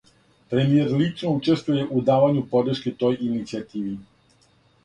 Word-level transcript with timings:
Премијер 0.53 0.95
лично 1.01 1.33
учествује 1.41 1.85
у 1.99 2.03
давању 2.07 2.43
подршке 2.55 2.95
тој 3.05 3.23
иницијативи. 3.29 3.95